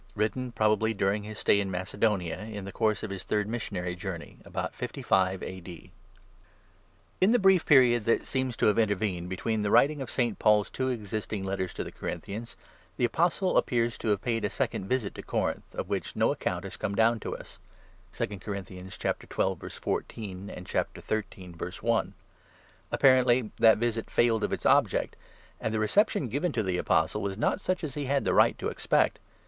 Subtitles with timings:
[0.15, 4.37] WRITTEN PROBABLY DURING HIS STAY IN MACEDONIA, IN THE COURSE OF HIS THIRD MISSIONARY JOURNEY,
[4.45, 5.91] ABOUT 55 A.D.
[7.21, 10.39] IN the brief period that seems to have intervened between the writing of St.
[10.39, 12.55] Paul's two existing Letters to the Corinthians,
[12.97, 16.63] the Apostle appears to have paid a second visit to Corinth, of which no account
[16.63, 17.59] has come down to us
[18.13, 18.59] (2 Cor.
[18.59, 19.61] 12.
[19.73, 20.51] 14;
[20.97, 21.61] 13.
[21.61, 22.03] i.).
[22.91, 25.15] Apparently that visit failed of its object,
[25.59, 28.57] and the reception given to the Apostle was not such as he had the right
[28.57, 29.19] to expect.